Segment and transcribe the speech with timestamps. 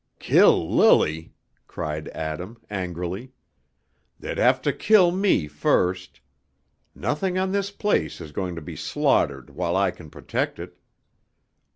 [0.17, 1.35] "Kill Lily,"
[1.67, 3.33] cried Adam, angrily.
[4.19, 6.21] "They'd have me to kill first;
[6.95, 10.79] nothing on this place is going to be slaughtered while I can protect it."